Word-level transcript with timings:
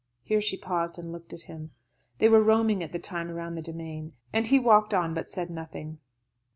Here 0.23 0.41
she 0.41 0.57
paused 0.57 0.97
and 0.97 1.11
looked 1.11 1.31
at 1.31 1.43
him. 1.43 1.73
They 2.17 2.27
were 2.27 2.41
roaming 2.41 2.81
at 2.81 2.91
the 2.91 2.97
time 2.97 3.29
round 3.29 3.55
the 3.55 3.61
demesne, 3.61 4.13
and 4.33 4.47
he 4.47 4.57
walked 4.57 4.95
on, 4.95 5.13
but 5.13 5.29
said 5.29 5.51
nothing. 5.51 5.99